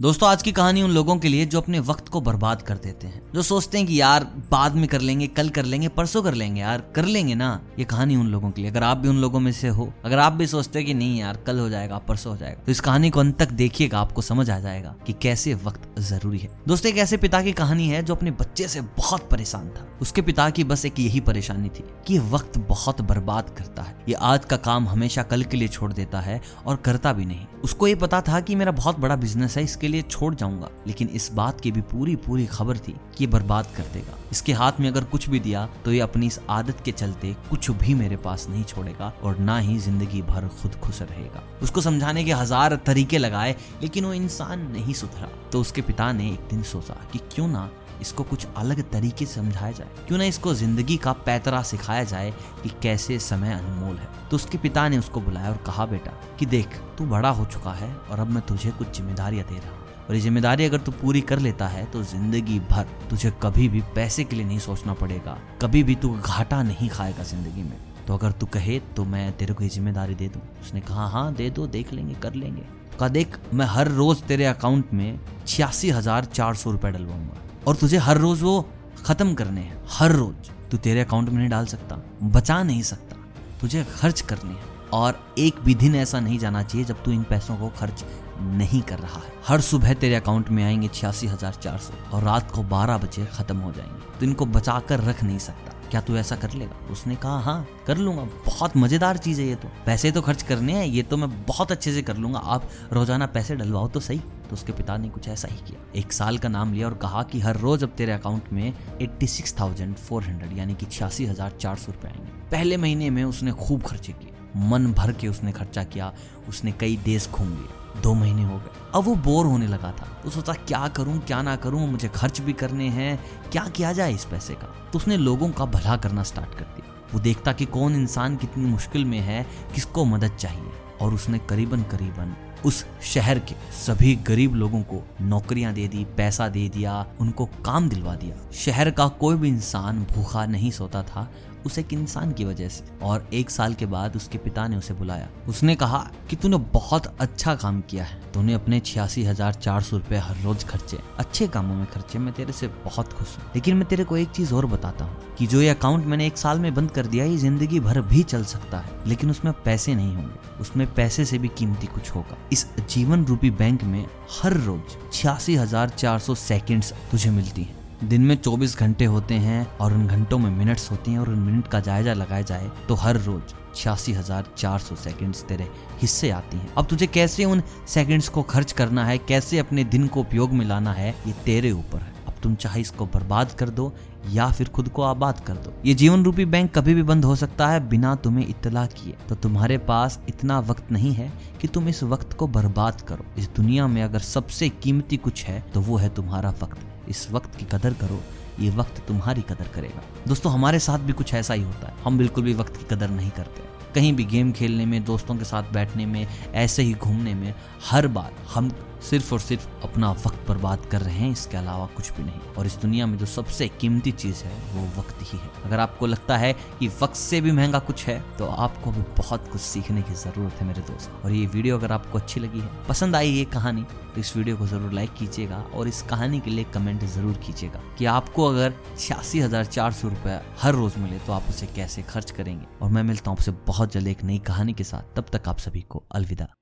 दोस्तों, 0.00 0.28
आज 0.28 0.42
की 0.42 0.52
कहानी 0.52 0.82
उन 0.82 0.90
लोगों 0.90 1.16
के 1.16 1.28
लिए 1.28 1.44
जो 1.46 1.60
अपने 1.60 1.78
वक्त 1.78 2.08
को 2.08 2.20
बर्बाद 2.20 2.62
कर 2.62 2.76
देते 2.76 3.06
हैं। 3.06 3.20
जो 3.34 3.42
सोचते 3.42 3.78
हैं 3.78 3.86
कि 3.86 4.00
यार, 4.00 4.24
बाद 4.50 4.74
में 4.74 4.86
कर 4.88 5.00
लेंगे, 5.00 5.26
कल 5.26 5.48
कर 5.48 5.64
लेंगे, 5.64 5.88
परसों 5.88 6.22
कर 6.22 6.34
लेंगे, 6.34 6.60
यार, 6.60 6.82
कर 6.94 7.04
लेंगे 7.04 7.34
ना? 7.34 7.60
ये 7.78 7.84
कहानी 7.84 8.16
उन 8.16 8.26
लोगों 8.26 8.50
के 8.50 8.62
लिए। 8.62 8.70
अगर 8.70 8.82
आप 8.82 8.96
भी 8.96 9.08
उन 9.08 9.16
लोगों 9.16 9.40
में 9.40 9.50
से 9.52 9.68
हो, 9.68 9.92
अगर 10.04 10.18
आप 10.18 10.32
भी 10.32 10.46
सोचते 10.46 10.78
हैं 10.78 10.86
कि 10.86 10.94
नहीं 10.94 11.20
यार, 11.20 11.36
कल 11.36 11.58
हो 11.58 11.68
जाएगा, 11.68 11.98
परसों 11.98 12.32
हो 12.32 12.38
जाएगा 12.38 12.62
तो 12.62 12.72
इस 12.72 12.80
कहानी 12.80 13.10
को 13.10 13.20
अंत 13.20 13.38
तक 13.38 13.52
देखिएगा, 13.52 13.98
आपको 13.98 14.22
समझ 14.22 14.48
आ 14.50 14.58
जाएगा 14.58 14.94
कि 15.06 15.12
कैसे 15.12 15.54
वक्त 15.54 16.00
ज़रूरी 16.00 16.38
है। 16.38 16.50
दोस्तों, 16.68 16.90
एक 16.92 16.98
ऐसे 16.98 17.16
पिता 17.16 17.42
की 17.42 17.52
कहानी 17.52 17.88
है 17.88 18.02
जो 18.02 18.14
अपने 18.14 18.30
बच्चे 18.30 18.68
से 18.68 18.80
बहुत 18.80 19.28
परेशान 19.30 19.68
था। 19.68 19.86
उसके 20.00 20.22
पिता 20.22 20.48
की 20.50 20.64
बस 20.64 20.84
एक 20.86 21.00
यही 21.00 21.20
परेशानी 21.20 21.68
थी 21.68 21.84
कि 22.06 22.18
वक्त 22.18 22.58
बहुत 22.58 23.00
बर्बाद 23.00 23.54
करता 23.58 23.82
है। 23.82 23.96
ये 24.08 24.14
आज 24.14 24.44
का 24.44 24.56
काम 24.56 24.88
हमेशा 24.88 25.22
कल 25.22 25.42
के 25.42 25.56
लिए 25.56 25.68
छोड़ 25.68 25.92
देता 25.92 26.20
है 26.20 26.40
और 26.66 26.76
करता 26.76 27.12
भी 27.12 27.24
नहीं। 27.24 27.46
उसको 27.64 27.86
ये 27.86 27.94
पता 27.94 28.20
था 28.20 28.40
कि 28.40 28.54
मेरा 28.54 28.72
बहुत 28.72 28.98
बड़ा 28.98 29.16
बिज़नेस 29.16 29.56
है, 29.56 29.64
इसके 29.64 29.83
लिए 29.88 30.02
छोड़ 30.02 30.34
जाऊँगा, 30.34 30.68
लेकिन 30.86 31.08
इस 31.10 31.30
बात 31.32 31.60
की 31.60 31.72
भी 31.72 31.80
पूरी 31.82 32.16
पूरी 32.18 32.46
खबर 32.46 32.78
थी 32.78 32.92
कि 32.92 33.24
ये 33.24 33.26
बर्बाद 33.30 33.66
कर 33.76 33.82
देगा। 33.92 34.16
इसके 34.32 34.52
हाथ 34.52 34.80
में 34.80 34.88
अगर 34.88 35.04
कुछ 35.04 35.28
भी 35.28 35.40
दिया 35.40 35.66
तो 35.84 35.92
ये 35.92 36.00
अपनी 36.00 36.26
इस 36.26 36.38
आदत 36.50 36.80
के 36.84 36.92
चलते 36.92 37.34
कुछ 37.50 37.70
भी 37.72 37.94
मेरे 37.94 38.16
पास 38.16 38.46
नहीं 38.50 38.64
छोड़ेगा 38.64 39.12
और 39.22 39.38
ना 39.38 39.58
ही 39.58 39.78
ज़िंदगी 39.78 40.22
भर 40.24 40.48
खुद 40.62 40.74
खुश 40.76 41.00
रहेगा। 41.02 41.42
उसको 41.62 41.80
समझाने 41.80 42.24
के 42.24 42.32
हज़ार 42.32 42.76
तरीके 42.86 43.18
लगाए, 43.18 43.56
लेकिन 43.82 44.04
वो 44.04 44.12
इंसान 44.14 44.70
नहीं 44.72 44.94
सुधरा। 44.94 45.28
तो 45.52 45.60
उसके 45.60 45.82
पिता 45.82 46.12
ने 46.12 46.30
एक 46.30 46.48
दिन 46.50 46.62
सोचा 46.64 46.94
कि 47.12 47.18
क्यों 47.34 47.48
ना 47.48 47.68
इसको 48.00 48.22
कुछ 48.22 48.46
अलग 48.56 48.82
तरीके 48.90 49.26
से 49.26 49.34
समझाया 49.34 49.72
जाए। 49.72 49.88
क्यों 50.08 50.18
ना 50.18 50.24
इसको 50.24 50.54
ज़िंदगी 50.54 50.96
का 50.96 51.12
पैतरा 51.22 51.62
सिखाया 51.62 52.04
जाए 52.04 52.32
कि 52.62 52.70
कैसे 52.82 53.18
समय 53.20 53.52
अनमोल 53.52 53.96
है। 53.96 54.08
तो 54.30 54.36
उसके 54.36 54.58
पिता 54.58 54.88
ने 54.88 54.98
उसको 54.98 55.20
बुलाया 55.20 55.50
और 55.50 55.56
कहा, 55.66 55.86
बेटा, 55.86 56.12
कि 56.38 56.46
देख, 56.46 56.76
तू 56.98 57.06
बड़ा 57.06 57.30
हो 57.30 57.44
चुका 57.44 57.72
है 57.72 57.94
और 58.10 58.20
अब 58.20 58.30
मैं 58.30 58.46
तुझे 58.46 58.70
कुछ 58.70 58.96
जिम्मेदारियाँ 58.96 59.46
दे 59.46 59.58
रहा 59.58 59.70
हूँ। 59.70 59.82
और 60.04 60.14
ये 60.14 60.20
ज़िम्मेदारी 60.20 60.64
अगर 60.64 60.78
तू 60.78 60.92
पूरी 60.92 61.20
कर 61.22 61.38
लेता 61.38 61.66
है 61.68 61.84
तो 61.86 62.02
ज़िंदगी 62.04 62.58
भर 62.60 62.86
तुझे 63.10 63.32
कभी 63.42 63.68
भी 63.68 63.80
पैसे 63.94 64.24
के 64.24 64.36
लिए 64.36 64.44
नहीं 64.44 64.58
सोचना 64.58 64.94
पड़ेगा। 64.94 65.38
कभी 65.62 65.82
भी 65.82 65.94
तू 65.94 66.10
घाटा 66.10 66.62
नहीं 66.62 66.88
खाएगा 66.88 67.22
ज़िंदगी 67.22 67.62
में। 67.62 67.76
तो 68.06 68.14
अगर 68.14 68.32
तू 68.32 68.46
कहे 68.46 68.78
तो 68.96 69.04
मैं 69.04 69.32
तेरे 69.32 69.54
को 69.54 69.62
ये 69.64 69.68
ज़िम्मेदारी 69.70 70.14
दे 70.14 70.28
दूँ। 70.28 70.42
उसने 70.62 70.80
कहा 70.80 71.06
हाँ 71.08 71.32
दे 71.34 71.48
दो, 71.50 71.66
देख 71.66 71.92
लेंगे, 71.92 72.14
कर 72.14 72.34
लेंगे। 72.34 72.62
कहा, 72.98 73.08
देख, 73.08 73.38
मैं 73.54 73.66
हर 73.66 73.88
रोज 73.90 74.22
तेरे 74.22 74.44
अकाउंट 74.44 74.92
में 74.92 75.18
छियासी 75.46 75.90
हज़ार 75.90 76.24
चार 76.24 76.54
सौ 76.54 76.70
रुपए 76.70 76.90
डलवाऊँगा। 76.90 77.40
और 77.66 77.76
तुझे 77.76 77.96
हर 77.96 78.18
रोज 78.18 78.42
वो 78.42 78.60
खत्म 79.04 79.34
करने 79.34 79.60
हैं। 79.60 79.82
हर 79.90 80.12
रोज। 80.12 80.50
तू 80.70 80.76
तेरे 80.76 81.00
अकाउंट 81.00 81.28
में 81.28 81.38
नहीं 81.38 81.48
डाल 81.48 81.66
सकता। 81.66 81.96
बचा 82.22 82.62
नहीं 82.62 82.82
सकता। 82.82 83.16
तुझे 83.60 83.84
खर्च 83.96 84.20
करने 84.20 84.50
हैं। 84.50 84.72
और 84.92 85.18
एक 85.38 85.60
भी 85.60 85.74
दिन 85.74 85.94
ऐसा 85.94 86.20
नहीं 86.20 86.38
जाना 86.38 86.62
चाहिए 86.62 86.86
जब 86.86 87.02
तू 87.04 87.10
इन 87.10 87.22
पैसों 87.22 87.56
को 87.56 87.68
खर्च 87.68 88.04
नहीं 88.40 88.80
कर 88.82 88.98
रहा 88.98 89.18
है। 89.18 89.32
हर 89.46 89.60
सुबह 89.60 89.94
तेरे 89.94 90.14
अकाउंट 90.14 90.48
में 90.48 90.62
आएँगे 90.64 90.88
छियासी 90.88 91.26
हज़ार 91.26 91.54
चार 91.54 91.78
सौ 91.78 92.16
और 92.16 92.22
रात 92.22 92.50
को 92.50 92.62
बारह 92.62 92.98
बजे 92.98 93.24
खत्म 93.26 93.56
हो 93.56 93.72
जाएँगे। 93.72 94.18
तो 94.20 94.26
इनको 94.26 94.46
बचा 94.46 94.78
कर 94.80 95.00
रख 95.00 95.22
नहीं 95.24 95.38
सकता। 95.38 95.72
क्या 95.90 96.00
तू 96.00 96.16
ऐसा 96.16 96.36
कर 96.36 96.52
लेगा? 96.52 96.86
उसने 96.90 97.16
कहा 97.16 97.38
हाँ 97.40 97.66
कर 97.86 97.96
लूँगा। 97.96 98.22
बहुत 98.46 98.76
मज़ेदार 98.76 99.16
चीज़ 99.16 99.40
है 99.40 99.46
ये 99.46 99.54
तो। 99.54 99.68
पैसे 99.86 100.10
तो 100.12 100.22
खर्च 100.22 100.42
करने 100.42 100.72
हैं। 100.72 100.86
ये 100.86 101.02
तो 101.02 101.16
मैं 101.16 101.30
बहुत 101.46 101.72
अच्छे 101.72 101.92
से 101.92 102.02
कर 102.02 102.16
लूँगा। 102.16 102.38
आप 102.38 102.68
रोज़ाना 102.92 103.26
पैसे 103.26 103.56
डलवाओ 103.56 103.88
तो 103.88 104.00
सही। 104.00 104.20
तो 104.50 104.52
उसके 104.52 104.72
पिता 104.72 104.96
ने 104.96 105.08
कुछ 105.08 105.28
ऐसा 105.28 105.48
ही 105.48 105.56
किया। 105.56 106.00
एक 106.00 106.12
साल 106.12 106.38
का 106.38 106.48
नाम 106.48 106.72
लिया 106.72 106.86
और 106.86 106.94
कहा 106.94 107.22
कि 107.22 107.40
हर 107.40 107.56
रोज 107.56 107.84
अब 107.84 107.88
तेरे 107.88 108.12
अकाउंट 108.12 108.52
में 108.52 108.74
eighty 109.02 109.26
six 109.26 109.60
thousand 109.60 109.96
four 109.96 110.22
hundred 110.22 110.58
यानी 110.58 110.74
कि 110.74 110.86
छियासी 110.86 111.26
हज़ार 111.26 111.50
चार 111.50 111.76
सौ 111.76 111.92
रुपए 111.92 112.08
आएँगे। 112.08 112.48
पहले 112.50 112.76
महीने 112.76 113.10
में 113.10 113.24
उसने 113.24 113.52
खूब 113.52 113.82
खर्चे 113.82 114.12
किए। 114.12 114.30
मन 114.56 114.92
भर 114.92 115.12
के 115.12 115.28
उसने 115.28 115.52
खर्चा 115.52 115.84
किया। 115.84 116.14
उसने 116.48 116.72
कई 116.72 116.96
देश 116.96 117.28
घूम 117.28 117.48
लिए। 117.48 118.02
दो 118.02 118.14
महीने 118.14 118.42
हो 118.42 118.58
गए। 118.58 118.90
अब 118.94 119.04
वो 119.04 119.14
बोर 119.14 119.46
होने 119.46 119.66
लगा 119.66 119.90
था। 119.90 120.20
तो 120.24 120.30
सोचा, 120.30 120.52
क्या 120.52 120.88
करूँ, 120.88 121.18
क्या 121.18 121.42
ना 121.42 121.56
करूँ? 121.56 121.88
मुझे 121.88 122.08
खर्च 122.08 122.40
भी 122.40 122.52
करने 122.52 122.88
हैं। 122.88 123.24
क्या 123.52 123.68
किया 123.68 123.92
जाए 123.92 124.14
इस 124.14 124.24
पैसे 124.24 124.54
का? 124.54 124.90
तो 124.92 124.98
उसने 124.98 125.16
लोगों 125.16 125.48
का 125.48 125.64
भला 125.64 125.96
करना 125.96 126.22
स्टार्ट 126.22 126.54
कर 126.54 126.64
दिया। 126.64 127.08
वो 127.14 127.20
देखता 127.20 127.52
कि 127.52 127.64
कौन 127.64 127.94
इंसान 127.94 128.36
कितनी 128.36 128.64
मुश्किल 128.64 129.04
में 129.04 129.20
है, 129.20 129.46
किसको 129.74 130.04
मदद 130.04 130.36
चाहिए। 130.36 130.70
और 131.00 131.14
उसने 131.14 131.38
करीबन 131.38 131.82
करीबन 131.82 132.36
उस 132.64 132.84
शहर 133.02 133.38
के 133.38 133.54
सभी 133.72 134.14
गरीब 134.16 134.54
लोगों 134.54 134.82
को 134.82 135.02
नौकरियाँ 135.20 135.72
दे 135.72 135.88
दी, 135.88 136.04
पैसा 136.16 136.48
दे 136.48 136.68
दिया, 136.68 137.06
उनको 137.20 137.46
काम 137.46 137.88
दिलवा 137.88 138.14
दिया। 138.14 138.36
शहर 138.52 138.90
का 138.90 139.08
कोई 139.08 139.36
भी 139.36 139.48
इंसान 139.48 140.02
भूखा 140.04 140.46
नहीं 140.46 140.70
सोता 140.70 141.02
था 141.02 141.30
उस 141.66 141.78
एक 141.78 141.92
इंसान 141.92 142.32
की 142.32 142.44
वजह 142.44 142.68
से 142.68 142.84
और 143.02 143.28
एक 143.34 143.50
साल 143.50 143.74
के 143.74 143.86
बाद 143.86 144.16
उसके 144.16 144.38
पिता 144.38 144.66
ने 144.68 144.76
उसे 144.76 144.94
बुलाया। 144.94 145.28
उसने 145.48 145.74
कहा 145.74 145.98
कि 146.30 146.36
तूने 146.36 146.56
बहुत 146.72 147.06
अच्छा 147.20 147.54
काम 147.54 147.80
किया 147.80 148.04
है। 148.04 148.22
तूने 148.32 148.54
अपने 148.54 148.80
छियासी 148.80 149.24
हज़ार 149.24 149.54
चार 149.54 149.82
सौ 149.82 149.96
रूपए 149.96 150.16
हर 150.16 150.36
रोज 150.36 150.64
खर्चे। 150.64 150.98
अच्छे 151.18 151.46
कामों 151.48 151.74
में 151.74 151.86
खर्चे। 151.86 152.18
मैं 152.18 152.34
तेरे 152.34 152.52
से 152.52 152.68
बहुत 152.84 153.12
खुश 153.12 153.36
हूँ। 153.38 153.44
लेकिन 153.54 153.76
मैं 153.76 153.88
तेरे 153.88 154.04
को 154.04 154.16
एक 154.16 154.30
चीज़ 154.30 154.54
और 154.54 154.66
बताता 154.66 155.04
हूँ 155.04 155.34
कि 155.38 155.46
जो 155.46 155.60
ये 155.62 155.68
अकाउंट 155.68 156.06
मैंने 156.06 156.26
एक 156.26 156.38
साल 156.38 156.58
में 156.58 156.72
बंद 156.74 156.90
कर 156.90 157.06
दिया 157.06 157.24
ये 157.24 157.36
ज़िंदगी 157.36 157.80
भर 157.80 158.00
भी 158.02 158.22
चल 158.22 158.44
सकता 158.44 158.78
है। 158.78 158.98
लेकिन 159.06 159.30
उसमें 159.30 159.52
पैसे 159.64 159.94
नहीं 159.94 160.14
होंगे। 160.14 160.60
उसमें 160.60 160.86
पैसे 160.94 161.24
से 161.24 161.38
भी 161.38 161.48
कीमती 161.48 161.86
कुछ 161.86 162.10
होगा। 162.10 162.36
इस 162.52 162.66
जीवन 162.90 163.24
रूपी 163.24 163.50
बैंक 163.52 163.84
में 163.84 164.04
हर 164.32 164.56
रोज 164.56 164.96
छियासी 165.12 165.56
हज़ार 165.56 165.88
चार 165.88 166.18
सौ 166.18 166.34
सेकेंड 166.34 166.84
तुझे 167.10 167.30
मिलती 167.30 167.62
है। 167.62 167.82
दिन 168.04 168.22
में 168.22 168.36
24 168.36 168.76
घंटे 168.78 169.04
होते 169.06 169.34
हैं 169.40 169.66
और 169.78 169.92
उन 169.94 170.06
घंटों 170.06 170.38
में 170.38 170.50
मिनट्स 170.50 170.90
होती 170.90 171.10
हैं 171.10 171.18
और 171.18 171.28
उन 171.28 171.38
मिनट 171.40 171.68
का 171.68 171.80
जायजा 171.80 172.14
लगाया 172.14 172.42
जाए 172.42 172.70
तो 172.88 172.94
हर 172.94 173.16
रोज 173.18 173.54
छियासी 173.74 174.12
हज़ार 174.12 174.46
चार 174.56 174.78
सौ 174.78 174.96
सेकेंड्स 174.96 175.42
तेरे 175.44 175.68
हिस्से 176.00 176.30
आती 176.30 176.56
हैं। 176.56 176.72
अब 176.74 176.86
तुझे 176.86 177.06
कैसे 177.06 177.44
उन 177.44 177.62
सेकंड्स 177.88 178.28
को 178.28 178.42
खर्च 178.44 178.72
करना 178.72 179.04
है, 179.04 179.16
कैसे 179.18 179.58
अपने 179.58 179.84
दिन 179.84 180.06
को 180.06 180.20
उपयोग 180.20 180.52
में 180.52 180.64
लाना 180.66 180.92
है, 180.92 181.14
ये 181.26 181.32
तेरे 181.44 181.70
ऊपर 181.72 181.98
है। 181.98 182.12
अब 182.26 182.34
तुम 182.42 182.54
चाहे 182.54 182.80
इसको 182.80 183.06
बर्बाद 183.06 183.52
कर 183.52 183.68
दो 183.70 183.92
या 184.30 184.50
फिर 184.50 184.68
खुद 184.68 184.88
को 184.88 185.02
आबाद 185.02 185.40
कर 185.40 185.54
दो। 185.54 185.72
ये 185.84 185.94
जीवन 185.94 186.24
रूपी 186.24 186.44
बैंक 186.46 186.72
कभी 186.74 186.94
भी 186.94 187.02
बंद 187.02 187.24
हो 187.24 187.36
सकता 187.36 187.68
है 187.68 187.88
बिना 187.88 188.14
तुम्हें 188.16 188.46
इतला 188.46 188.86
किए। 188.88 189.16
तो 189.28 189.34
तुम्हारे 189.34 189.78
पास 189.84 190.20
इतना 190.28 190.58
वक्त 190.62 190.92
नहीं 190.92 191.12
है 191.14 191.32
कि 191.60 191.68
तुम 191.68 191.88
इस 191.88 192.02
वक्त 192.04 192.32
को 192.32 192.46
बर्बाद 192.48 193.00
करो। 193.00 193.26
इस 193.38 193.48
दुनिया 193.56 193.86
में 193.86 194.02
अगर 194.02 194.18
सबसे 194.20 194.68
कीमती 194.68 195.16
कुछ 195.18 195.44
है 195.44 195.60
तो 195.74 195.80
वो 195.80 195.96
है 195.96 196.14
तुम्हारा 196.14 196.50
वक्त। 196.62 196.86
इस 197.08 197.30
वक्त 197.30 197.54
की 197.54 197.64
कदर 197.64 197.92
करो, 197.92 198.20
ये 198.60 198.70
वक्त 198.70 199.02
तुम्हारी 199.08 199.42
कदर 199.42 199.68
करेगा। 199.68 200.02
दोस्तों, 200.28 200.52
हमारे 200.52 200.78
साथ 200.78 200.98
भी 200.98 201.12
कुछ 201.12 201.34
ऐसा 201.34 201.54
ही 201.54 201.62
होता 201.62 201.86
है। 201.86 201.94
हम 202.04 202.18
बिल्कुल 202.18 202.44
भी 202.44 202.54
वक्त 202.54 202.76
की 202.76 202.96
कदर 202.96 203.10
नहीं 203.10 203.30
करते। 203.30 203.62
कहीं 203.94 204.12
भी 204.12 204.24
गेम 204.24 204.52
खेलने 204.52 204.86
में, 204.86 205.04
दोस्तों 205.04 205.36
के 205.36 205.44
साथ 205.44 205.62
बैठने 205.62 206.06
में, 206.06 206.26
ऐसे 206.54 206.82
ही 206.82 206.94
घूमने 206.94 207.34
में, 207.34 207.54
हर 207.90 208.06
बार 208.06 208.32
हम 208.54 208.70
सिर्फ़ 209.04 209.32
और 209.34 209.40
सिर्फ़ 209.40 209.66
अपना 209.84 210.10
वक्त 210.12 210.48
बर्बाद 210.48 210.86
कर 210.90 211.00
रहे 211.00 211.14
हैं, 211.14 211.30
इसके 211.32 211.56
अलावा 211.56 211.86
कुछ 211.96 212.10
भी 212.12 212.22
नहीं। 212.22 212.40
और 212.54 212.66
इस 212.66 212.76
दुनिया 212.82 213.06
में 213.06 213.16
जो 213.18 213.26
सबसे 213.28 213.68
कीमती 213.70 214.12
चीज़ 214.14 214.42
है, 214.44 214.52
वो 214.74 214.86
वक्त 214.98 215.22
ही 215.22 215.38
है। 215.38 215.50
अगर 215.64 215.80
आपको 215.80 216.06
लगता 216.06 216.36
है 216.36 216.52
कि 216.78 216.88
वक्त 217.02 217.16
से 217.16 217.40
भी 217.40 217.52
महँगा 217.52 217.78
कुछ 217.80 218.04
है 218.06 218.18
तो 218.38 218.46
आपको 218.46 218.90
भी 218.92 219.02
बहुत 219.18 219.48
कुछ 219.52 219.60
सीखने 219.62 220.02
की 220.02 220.14
ज़रूरत 220.14 220.60
है 220.60 220.66
मेरे 220.66 220.82
दोस्त। 220.82 221.20
और 221.24 221.32
ये 221.32 221.44
वीडियो 221.48 221.78
अगर 221.78 221.92
आपको 221.92 222.18
अच्छी 222.18 222.40
लगी 222.40 222.60
है, 222.60 222.70
पसंद 222.88 223.16
आई 223.16 223.30
ये 223.30 223.44
कहानी 223.52 223.82
तो 224.14 224.20
इस 224.20 224.36
वीडियो 224.36 224.56
को 224.56 224.66
ज़रूर 224.66 224.92
लाइक 224.92 225.14
कीजिएगा 225.14 225.56
और 225.74 225.88
इस 225.88 226.02
कहानी 226.10 226.40
के 226.40 226.50
लिए 226.50 226.64
कमेंट 226.74 227.04
ज़रूर 227.04 227.38
कीजिएगा 227.46 227.80
कि 227.98 228.04
आपको 228.08 228.48
अगर 228.48 228.74
छियासी 228.98 229.40
हज़ार 229.40 229.64
चार 229.66 229.92
सौ 229.92 230.08
रुपए 230.08 230.40
हर 230.58 230.74
रोज 230.74 230.98
मिले 230.98 231.18
तो 231.18 231.32
आप 231.32 231.48
उसे 231.50 231.66
कैसे 231.76 232.02
खर्च 232.04 232.30
करेंगे। 232.30 232.66
और 232.82 232.90
मैं 232.90 233.02
मिलता 233.02 233.30
हूँ 233.30 233.38
आपसे 233.38 233.52
बहुत 233.66 233.92
जल्द 233.92 234.08
एक 234.08 234.24
नई 234.24 234.38
कहानी 234.46 234.72
के 234.72 234.84
साथ। 234.84 235.16
तब 235.16 235.26
तक 235.32 235.48
आप 235.48 235.58
सभी 235.58 235.80
को 235.80 236.04
अलविदा। 236.12 236.54